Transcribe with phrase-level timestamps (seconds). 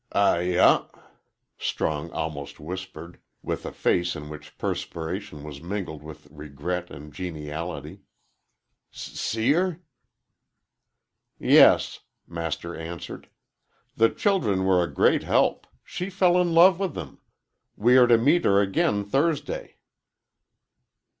[0.13, 0.87] "Ay ah,"
[1.59, 7.99] Strong almost whispered, with a face in which perspiration was mingled with regret and geniality.
[8.91, 9.79] "S see 'er?"
[11.37, 13.29] "Yes," Master answered.
[13.95, 15.67] "The children were a great help.
[15.83, 17.19] She fell in love with them.
[17.75, 19.75] We are to meet her again Thursday."